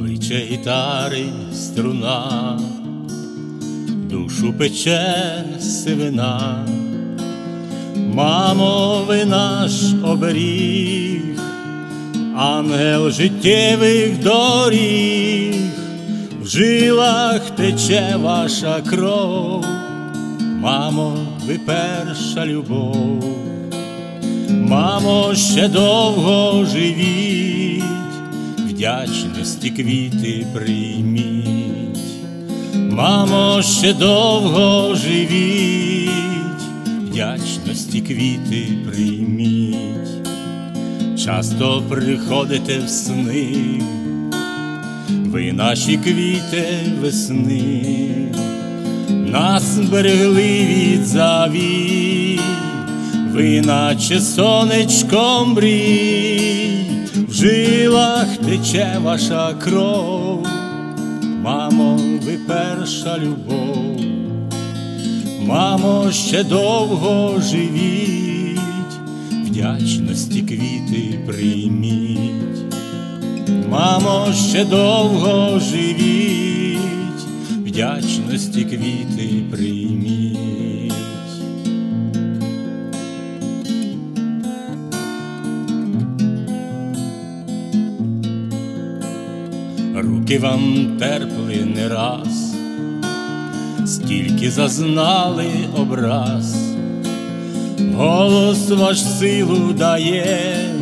[0.00, 2.58] Плече гітари струна,
[4.10, 6.66] душу пече сивина,
[8.14, 9.72] мамо, ви наш
[10.04, 11.40] оберіг,
[12.36, 15.54] ангел життєвих доріг,
[16.42, 19.64] в жилах тече ваша кров,
[20.40, 23.24] мамо, ви перша любов,
[24.50, 27.49] мамо, ще довго живіть
[28.80, 31.98] вдячності квіти прийміть,
[32.74, 36.10] мамо, ще довго живіть,
[36.86, 40.28] вдячності квіти прийміть,
[41.24, 43.82] часто приходите в сни,
[45.26, 46.66] ви наші квіти
[47.00, 47.84] весни,
[49.08, 52.40] нас берегли від завій,
[53.32, 56.39] ви наче сонечком мрій
[57.40, 60.46] жилах тече ваша кров,
[61.42, 64.00] мамо, ви перша любов,
[65.46, 68.60] мамо, ще довго живіть,
[69.46, 72.74] вдячності квіти прийміть,
[73.70, 77.24] мамо, ще довго живіть,
[77.66, 80.29] вдячності квіти прийміть.
[90.02, 92.54] Руки вам терпли не раз,
[93.86, 96.54] стільки зазнали образ,
[97.96, 100.74] голос ваш силу дає,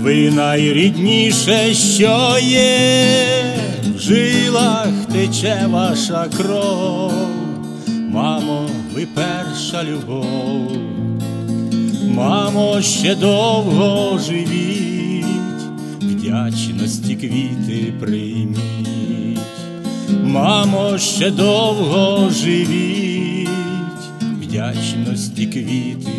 [0.00, 3.26] ви найрідніше, що є,
[3.96, 7.12] в жилах тече ваша кров,
[7.88, 10.72] мамо, ви перша любов,
[12.08, 15.01] мамо, ще довго живіть
[16.32, 19.38] вдячності квіти прийміть,
[20.24, 23.48] мамо, ще довго живіть,
[24.42, 26.11] вдячності квіти.